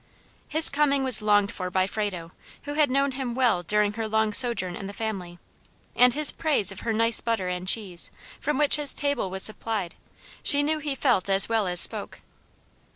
His 0.47 0.67
coming 0.67 1.03
was 1.03 1.21
longed 1.21 1.51
for 1.51 1.69
by 1.69 1.85
Frado, 1.85 2.31
who 2.63 2.73
had 2.73 2.89
known 2.89 3.11
him 3.11 3.35
well 3.35 3.61
during 3.61 3.93
her 3.93 4.07
long 4.07 4.33
sojourn 4.33 4.75
in 4.75 4.87
the 4.87 4.93
family; 4.97 5.37
and 5.95 6.15
his 6.15 6.31
praise 6.31 6.71
of 6.71 6.79
her 6.79 6.91
nice 6.91 7.21
butter 7.21 7.49
and 7.49 7.67
cheese, 7.67 8.09
from 8.39 8.57
which 8.57 8.77
his 8.77 8.95
table 8.95 9.29
was 9.29 9.43
supplied, 9.43 9.93
she 10.41 10.63
knew 10.63 10.79
he 10.79 10.95
felt 10.95 11.29
as 11.29 11.47
well 11.47 11.67
as 11.67 11.79
spoke. 11.81 12.21